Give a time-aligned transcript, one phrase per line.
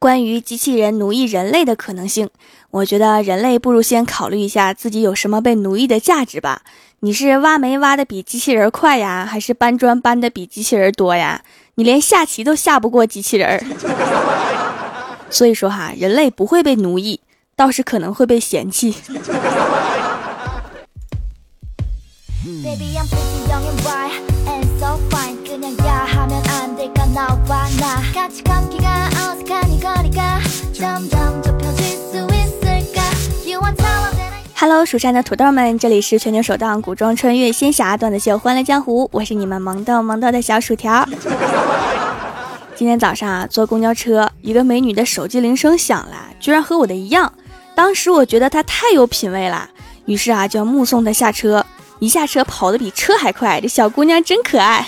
[0.00, 2.30] 关于机器人奴役人类的可能性，
[2.70, 6.62] 我觉得人类不如先考虑一下自己有什么被奴役的价值吧。
[7.00, 11.42] 你是挖煤挖的比机器人快呀，还是搬砖搬的比机器人多呀？
[11.74, 13.62] 你连下棋都下不过机器人。
[15.28, 17.20] 所以说哈，人类不会被奴役，
[17.54, 18.94] 倒是可能会被嫌弃。
[34.54, 41.06] Hello，蜀山的土豆们，这里是全球首档古装穿越仙侠段子秀《欢乐江湖》，我是你们萌豆萌豆的小薯条。
[42.74, 47.30] 今天早上啊，坐公交车，一个美女的手机铃声响了，居然和我的一样。
[47.74, 49.68] 当时我觉得她太有品位了，
[50.06, 51.66] 于是啊，就目送她下车。
[52.00, 54.86] 一下车跑得比车还快，这小姑娘真可爱。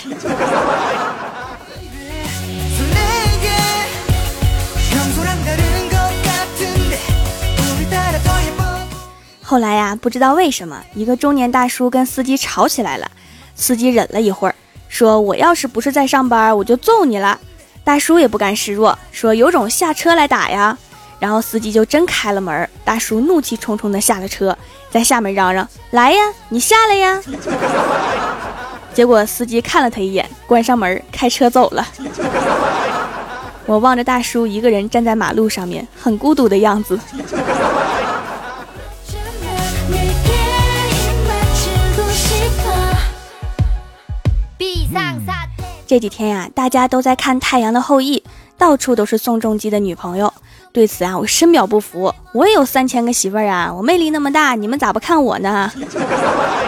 [9.43, 13.11] 后来呀，不知道为什么，一个中年大叔跟司机吵起来了。
[13.53, 14.55] 司机忍了一会儿，
[14.89, 17.39] 说：“我要是不是在上班，我就揍你了。”
[17.85, 20.75] 大叔也不甘示弱，说：“有种下车来打呀！”
[21.23, 24.57] 然后司机就真开了门，大叔怒气冲冲的下了车，
[24.91, 27.21] 在下面嚷嚷：“来呀，你下来呀！”
[28.93, 31.87] 结果司机看了他一眼，关上门，开车走了。
[33.65, 36.99] 我望着大叔一个人站在马路上面，很孤独的样子。
[45.87, 48.17] 这几天呀，大家都在看《太阳的后裔》，
[48.57, 50.33] 到处都是宋仲基的女朋友。
[50.73, 52.13] 对此啊，我深表不服。
[52.33, 55.71] 我也有三千个媳妇儿啊，我魅力那么大，你们咋不看我呢？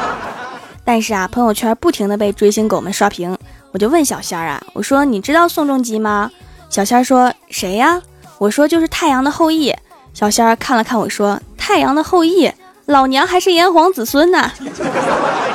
[0.85, 3.35] 但是啊，朋友圈不停的被追星狗们刷屏，
[3.71, 6.31] 我就问小仙儿啊，我说你知道宋仲基吗？
[6.69, 7.99] 小仙儿说谁呀？
[8.37, 9.71] 我说就是《太阳的后裔》。
[10.13, 12.47] 小仙儿看了看我说，《太阳的后裔》，
[12.85, 14.51] 老娘还是炎黄子孙呢。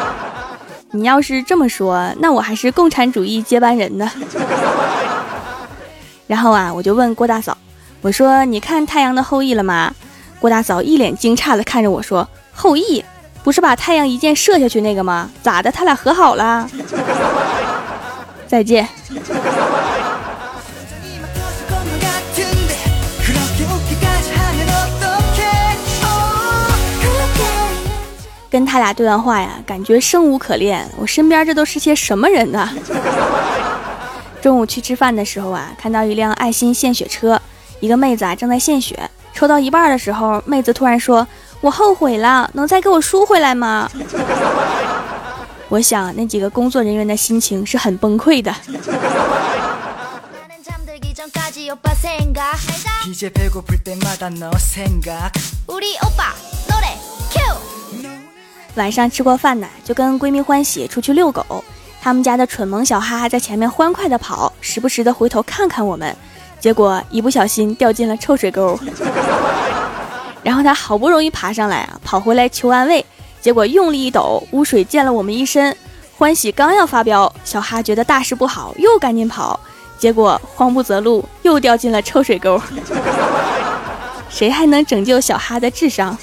[0.90, 4.10] 你要是这么说，那我还是共产主义接班人呢。
[6.26, 7.56] 然后啊，我就问郭大嫂，
[8.02, 9.94] 我说你看《太阳的后裔》了吗？
[10.40, 13.04] 郭大嫂一脸惊诧的看着我说：“后羿
[13.44, 15.30] 不是把太阳一箭射下去那个吗？
[15.42, 15.70] 咋的？
[15.70, 16.66] 他俩和好了？”
[18.48, 18.88] 再见。
[28.48, 30.84] 跟他俩对完话呀，感觉生无可恋。
[30.96, 32.68] 我身边这都是些什么人呢？
[34.40, 37.40] 中午去吃饭的时候啊，看到一辆爱心献血车，
[37.80, 41.26] 一个妹子啊正在献血，抽到一半的时候，妹子突然说
[41.60, 43.90] ：“我后悔了，能再给我输回来吗？”
[45.68, 48.54] 我想那几个工作人员的心情是很崩溃的。
[58.76, 61.64] 晚上吃过饭呢，就跟闺蜜欢喜出去遛狗。
[62.02, 66.16] 他们家的蠢萌小哈在前面欢快的跑，时不时的回头看看我们，
[66.60, 68.78] 结果一不小心掉进了臭水沟。
[70.42, 73.04] 然后他好不容易爬上来啊，跑回来求安慰，
[73.40, 75.76] 结果用力一抖，污水溅了我们一身。
[76.16, 79.58] 欢喜刚要发飙，小哈觉得大事不好，又赶紧跑，
[79.98, 82.60] 结果慌不择路，又掉进了臭水沟。
[84.28, 86.16] 谁还能拯救小哈的智商？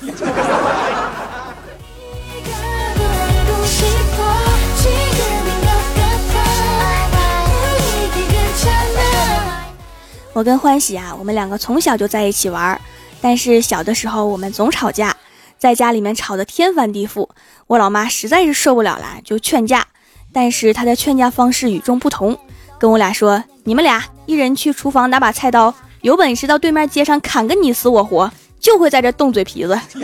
[10.38, 12.80] 我跟欢喜啊，我们两个从小就在一起玩，
[13.20, 15.18] 但是小的时候我们总吵架，
[15.58, 17.28] 在家里面吵得天翻地覆。
[17.66, 19.84] 我老妈实在是受不了了，就劝架，
[20.32, 22.38] 但是她的劝架方式与众不同，
[22.78, 29.80] 跟我俩说：“你们俩一人去厨房拿把菜刀，有本事到对面街上砍个你死我活，就会在这动嘴皮子。”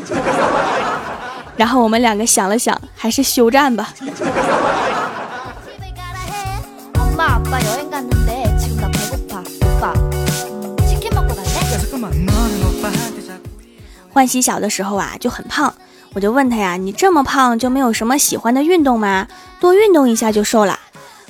[1.55, 3.93] 然后我们两个想了想，还是休战吧。
[14.13, 15.73] 欢喜小的时候啊就很胖，
[16.13, 19.27] 我就问他呀：“你这么胖就没有什么喜欢的运动吗？
[19.59, 20.79] 多运动一下就瘦了。”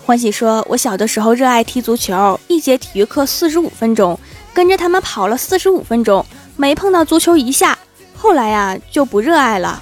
[0.05, 4.19] 欢喜说：“我小的时候热爱踢足球，一节体育课四十五分钟，
[4.53, 6.25] 跟着他们跑了四十五分钟，
[6.57, 7.77] 没碰到足球一下。
[8.13, 9.81] 后来呀就不热爱了。”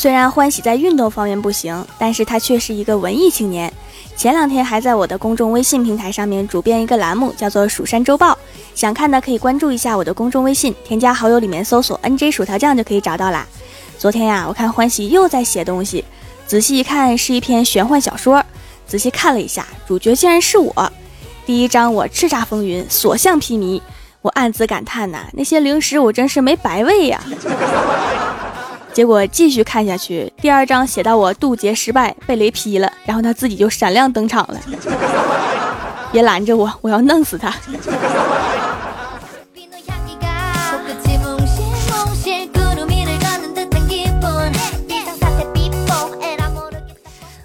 [0.00, 3.70] 虽然欢喜在运动方面不行，但是他却是一个文艺青年。
[4.16, 8.32] 前两天还在我的公众微信平台上面主编一个栏目，叫做《蜀山周报》，
[8.74, 13.46] 想看的可以关注一下我的公众微信，添加好友里面搜索 “nj 薯条酱”就可以找到啦。
[13.98, 16.02] 昨天呀，我看欢喜又在写东西，
[16.46, 18.42] 仔细一看是一篇玄幻小说。
[18.86, 20.92] 仔细看了一下，主角竟然是我。
[21.44, 23.82] 第一章我叱咤风云，所向披靡，
[24.22, 27.22] 我暗自感叹呐，那些零食我真是没白喂呀。
[29.00, 34.60] 结果继续看下去，第二章写到我渡劫失败，被雷劈了，然后他自己就闪亮登场了。
[36.12, 37.50] 别拦着我，我要弄死他。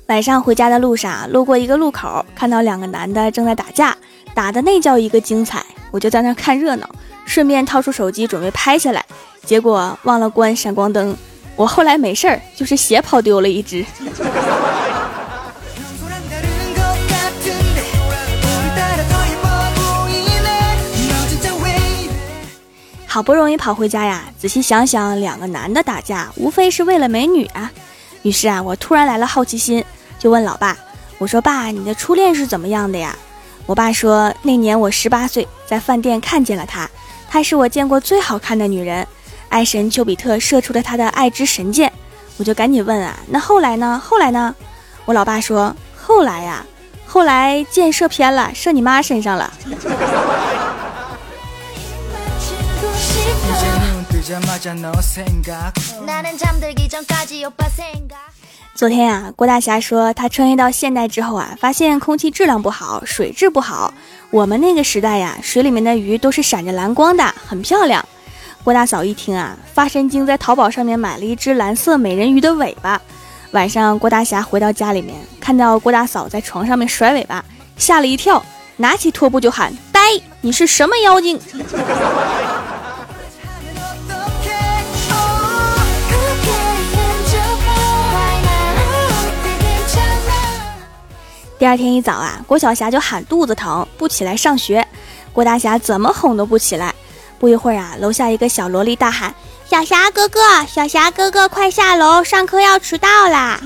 [0.07, 3.95] 晚上回家的路上，路过一个路口，看到两个男的正在打架，
[4.33, 5.63] 打的那叫一个精彩。
[5.91, 6.89] 我就在那看热闹，
[7.25, 9.05] 顺便掏出手机准备拍下来，
[9.45, 11.15] 结果忘了关闪光灯。
[11.55, 13.85] 我后来没事儿，就是鞋跑丢了一只。
[23.07, 27.71] 好不容易跑回家呀，仔细想想，两个男的打架，无非是为了美女啊。
[28.23, 29.81] 于是啊，我突然来了好奇心。
[30.19, 30.77] 就问老爸，
[31.17, 33.15] 我说爸，你的初恋是怎么样的呀？
[33.65, 36.89] 我爸说，那年我十八岁，在饭店看见了她，
[37.29, 39.07] 她是我见过最好看的女人，
[39.55, 41.89] 爱神丘比特射出了他的爱之神箭。
[42.35, 44.01] 我就赶紧问啊，那后来呢？
[44.03, 44.53] 后来呢？
[45.05, 46.65] 我老爸说，后来呀，
[47.05, 49.53] 后来箭射偏了，射你妈身上了。
[58.75, 63.93] 昨天呀，郭大侠说他穿越到现代之后啊，发现空气质量不好，水质不好。
[64.31, 68.05] 我们那个时代呀，水里面的鱼都是闪着蓝光的，很漂亮。
[68.65, 72.99] 郭大嫂一听啊，发神经，在淘宝上面买了一只蓝色美人鱼的尾巴。
[73.51, 77.45] 晚上，郭大侠回到家里面，看到郭大嫂在床上面甩尾巴，
[77.77, 78.43] 吓了一跳，
[78.77, 79.99] 拿起拖布就喊：“呆，
[80.41, 81.39] 你是什么妖精？”
[91.59, 94.83] 第二天一早啊，郭晓霞就喊肚子疼，不起来上学。
[95.31, 96.95] 郭大侠怎么哄都不起来。
[97.45, 99.31] 不一会儿啊，楼下一个小萝莉大喊
[99.69, 103.61] ：“小霞哥哥，小霞哥哥，快下楼，上课要迟到啦！”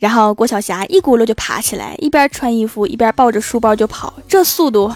[0.00, 4.92] 然后郭晓霞一咕噜就爬起来，一边穿衣服一边抱着书包就跑，这速度。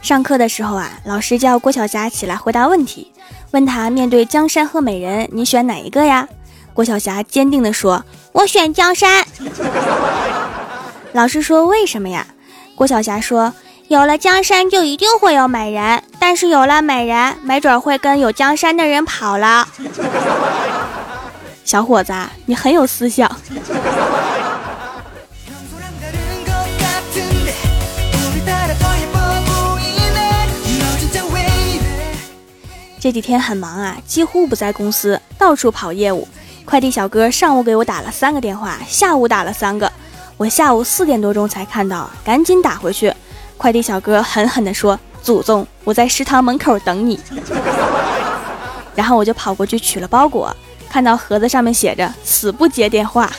[0.00, 3.10] 上课的时候啊，老师叫郭晓霞起来回答问题，
[3.50, 6.28] 问他面对江山和美人，你选哪一个呀？
[6.78, 9.26] 郭晓霞坚定地说：“我选江山。”
[11.12, 12.24] 老师说：“为什么呀？”
[12.76, 13.52] 郭晓霞说
[13.90, 19.66] ：“有了江山就一定会有美人，但是有了美人，没准会跟有江山的人跑了。”
[21.66, 22.14] 小伙子，
[22.46, 23.28] 你很有思想。
[33.00, 36.28] 这几天很忙啊，几乎不在公司，到处跑业务。
[36.68, 39.90] 快递小哥上午给我打了三个电话，下午打了三个，
[40.36, 43.10] 我下午四点多钟才看到，赶紧打回去。
[43.56, 47.18] 快递小哥狠狠地说：“祖宗，我在食堂门口等你。”
[48.94, 50.54] 然后我就跑过去取了包裹，
[50.90, 53.32] 看到盒子上面写着“死不接电话”。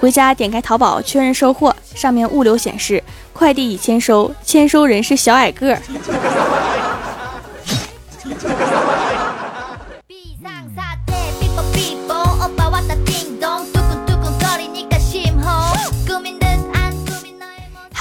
[0.00, 3.00] 回家点开淘宝确认收货，上面物流显示
[3.32, 5.80] 快递已签收，签收人是小矮个儿。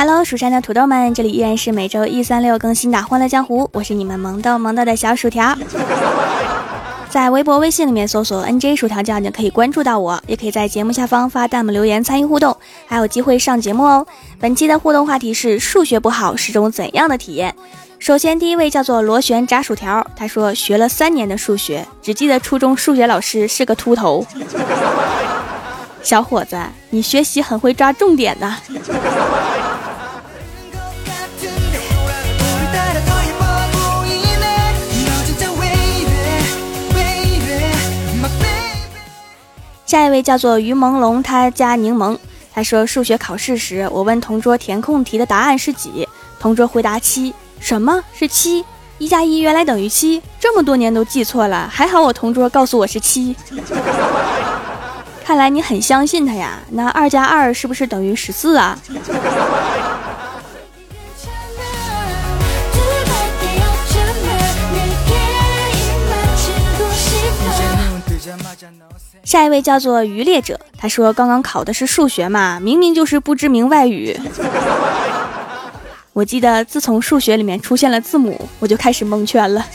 [0.03, 5.55] Hello，蜀山的土豆们，这里依然是每周一、三、六更新的《欢乐江湖》，我是你们萌豆萌豆的小薯条。
[7.08, 14.03] 在微博、微信里面搜索 “nj 薯条酱”就可以关注到我，也可以在节目下方发弹幕留言参与互动，还有机会上节目哦。
[14.39, 17.53] 本期的互动话题是：数学不好是种怎样的体验？
[18.00, 24.25] 首先，第一位叫做螺旋炸薯条，他说学了三年的数学，只记得初中数学老师是个秃头。
[26.01, 26.58] 小伙子，
[26.89, 28.51] 你学习很会抓重点的。
[39.91, 42.17] 下一位叫做于朦胧，他加柠檬。
[42.53, 46.07] 他说数学考试时，我问同桌填空题的答案是几，
[46.39, 47.33] 同桌回答七。
[47.60, 48.63] 什么是七？
[49.00, 50.21] 一加一原来等于七？
[50.39, 53.36] 这么多年都记错了，还好我同桌告诉我是七。
[55.25, 56.57] 看来你很相信他呀。
[56.69, 58.79] 那二加二是不是等于十四啊？
[69.23, 74.19] 下一位叫做渔猎者，他说刚刚考的是数学嘛，明明就是不知名外语。
[76.13, 79.65] 我记得自从数学里面出现了字母，我就开始蒙圈了。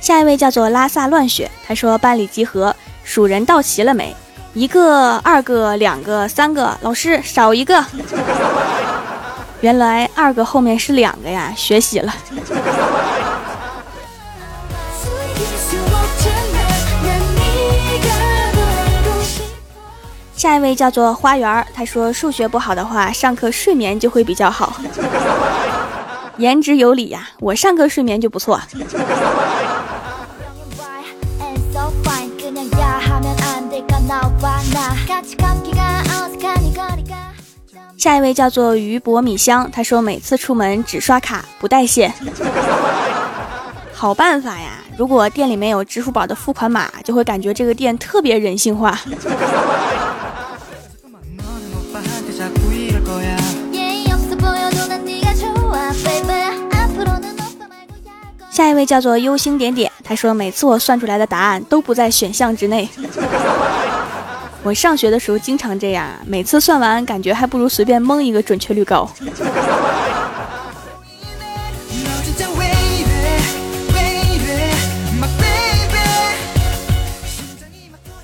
[0.00, 4.14] 下一位叫做拉萨乱雪，他说班里集合，数人到齐了没？
[4.54, 7.84] 一个、二个、两个、三个，老师少一个。
[9.60, 12.14] 原来二个后面是两个呀，学习了。
[20.36, 24.76] 下一位叫做花园，他说数学不好的话，上课睡眠就会比较好。
[26.36, 28.60] 言之有理呀，我上课睡眠就不错。
[37.96, 42.12] 下一位叫做鱼博米香，他说每次出门只刷卡不带现。
[43.94, 44.84] 好办法呀！
[44.98, 49.00] 如果店里面有支付宝的付款码，就会感觉这个店特别人性化。
[58.50, 62.88] 下一位叫做忧星点点，他说每次我算出来的答案都不在选项之内。
[64.64, 69.06] 我上学的时候经常这样，每次算完感觉还不如随便蒙一个准确率高。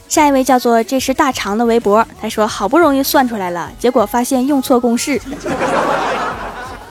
[0.09, 5.21] 下一位叫做这是大肠的围脖，他说好不容易算出来了，结果发现用错公式。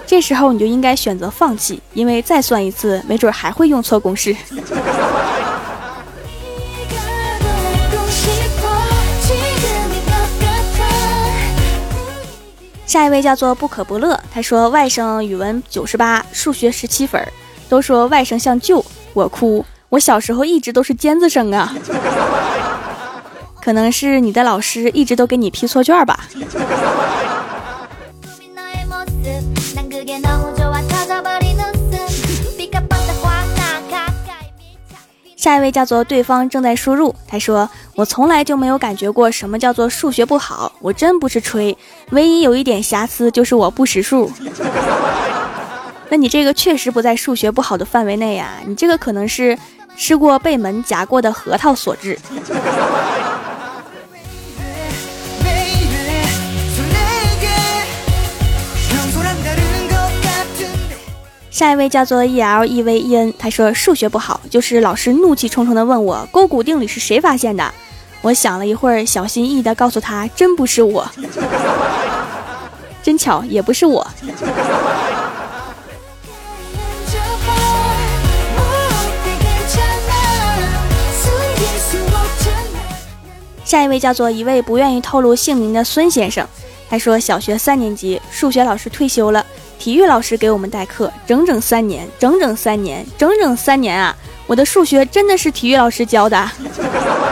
[0.05, 4.35] 这时候你就应该选择放弃，因为再算一次，没准还会用错公式。
[12.89, 17.23] 下一位叫做不可不乐，他说外甥语文九十八，数学十七分，
[17.69, 21.71] 都说外甥像舅，我哭，我小时候一直都是尖子生啊，
[23.61, 26.19] 可能是你的老师一直都给你批错卷吧。
[35.39, 41.77] 下一位叫做对方正在输入，他说：“我从来就没有感觉过什么叫做数学不好，我真不是吹，
[42.09, 44.29] 唯一有一点瑕疵就是我不识数。
[46.11, 49.57] 那你这个确实不在数学不好的范围内呀，你这个可能是
[49.95, 52.19] 吃过被门夹过的核桃所致。”
[61.59, 67.73] 下一位叫做 E L E V E N，他说数学不好，就是老师怒气冲冲的问我勾股定理是谁发现的。
[68.21, 71.05] 我想了一会儿，小心翼翼的告诉他，真不是我。
[73.03, 74.07] 真巧，也不是我。
[83.65, 86.47] 下一位叫做一位不愿意透露姓名的孙先生，
[86.89, 89.45] 他说小学三年级数学老师退休了。
[89.79, 94.13] 体育老师给我们代课，整整三年，整整三年，整整三年啊！
[94.45, 96.51] 我的数学真的是体育老师教的，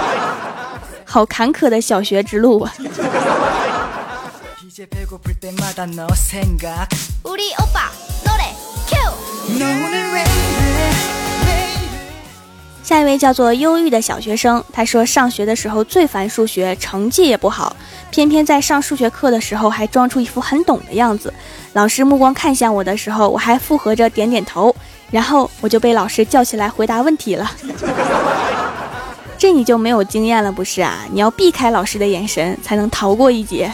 [1.04, 2.74] 好坎坷的小学之路啊！
[12.88, 17.76] 下一位叫做忧郁的小学生，他说上学的时候最烦数学，成绩也不好，
[18.10, 21.34] 偏偏在上数学课的时候还装出一副很懂的样子。
[21.74, 24.74] 老师目光看向我的时候，我还附和着点点头，
[25.12, 27.52] 然后我就被老师叫起来回答问题了。
[29.38, 31.00] 这你就没有经验了不是啊？
[31.12, 33.70] 你要避开老师的眼神，才能逃过一劫。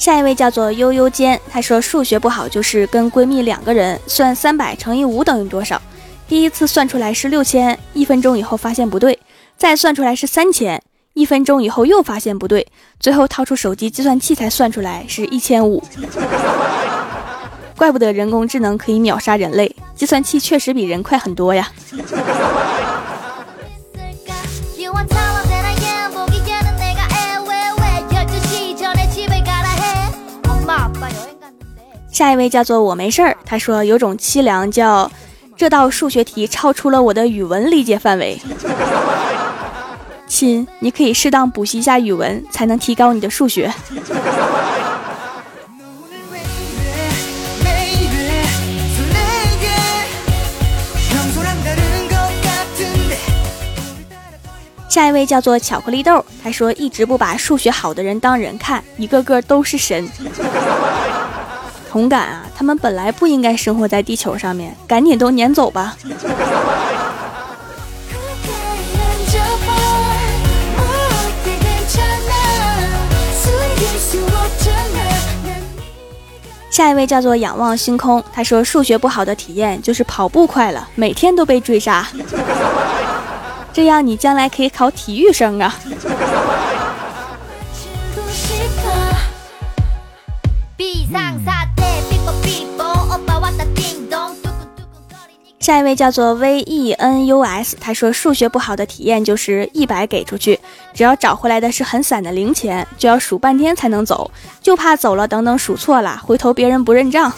[0.00, 5.80] 下一位叫做悠悠间，她说数学不好就是跟闺蜜两个人算三百乘以五等于多少，
[6.26, 9.18] 第一次算出来是六千，一分钟以后发现不对，
[9.58, 12.66] 再算出来是三千，一分钟以后又发现不对，
[12.98, 15.84] 最后掏出手机计算器才算出来是一千五。
[17.76, 21.70] 怪不得人工智能可以秒杀人类，计算器确实比人快很多呀。
[32.10, 35.10] 下一位叫做我没事儿他说有种凄凉叫
[35.56, 38.40] 这道数学题超出了我的语文理解范围。
[40.26, 43.70] 亲你可以适当补习一下语文才能提高你的数学。
[54.88, 60.08] 下一位叫做巧克力豆他说一直不把数学好的人当人看一个个都是神。
[61.90, 65.96] 同感啊，他们本来不应该生活在地球上面，赶紧都撵走吧。
[76.70, 82.06] 下一位叫做仰望星空，他说数学不好的体验就是跑步快了，每天都被追杀。
[83.72, 85.74] 这样你将来可以考体育生啊！
[90.76, 91.59] 闭上上
[95.70, 100.58] 下一位叫做 V E N U S，他说数学不好的体验就是一百给出去，
[100.92, 104.28] 只要找回来的是很散的零钱，就要数半天才能走，
[104.60, 107.32] 就怕走了等等数错了，回头别人不认账。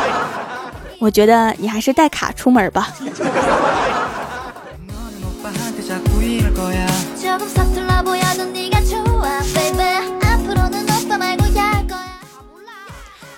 [1.00, 2.92] 我觉得你还是带卡出门吧。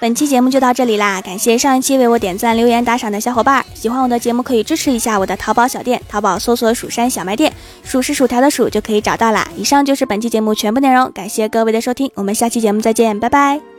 [0.00, 3.62] 本期节目就到这里啦，感谢上一期为我点赞、留言、打赏的小伙伴。
[3.74, 7.52] 喜欢我的节目可以支持一下我的淘宝小店，淘宝搜索“蜀山小卖店”，
[7.84, 9.46] 数是薯条的数就可以找到啦。
[9.54, 13.69] 以上就是本期节目全部内容，感谢各位的收听，我们下期节目再见，拜拜。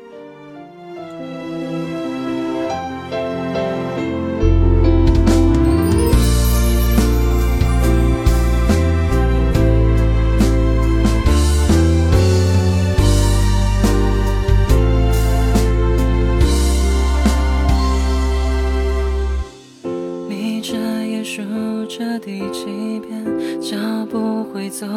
[24.72, 24.88] 走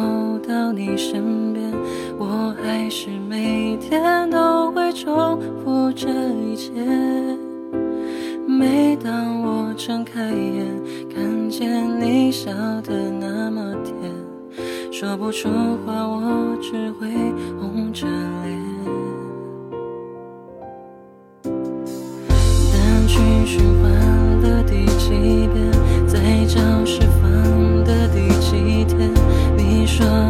[0.47, 1.69] 到你身边，
[2.17, 6.71] 我还是每天都会重复这一切。
[8.47, 10.65] 每当我睁开眼，
[11.13, 12.49] 看见你笑
[12.83, 13.93] 得那么甜，
[14.93, 15.49] 说不出
[15.85, 17.09] 话，我只会
[17.59, 18.57] 红着脸。
[22.71, 23.91] 单曲循环
[24.41, 25.09] 的第几
[25.53, 25.69] 遍，
[26.07, 28.84] 在教室放的第几？
[29.85, 30.24] 你说。